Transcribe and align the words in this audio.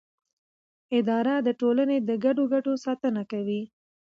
اداره 0.97 1.35
د 1.47 1.49
ټولنې 1.61 1.97
د 2.01 2.09
ګډو 2.23 2.43
ګټو 2.53 2.73
ساتنه 2.85 3.21
کوي. 3.31 3.61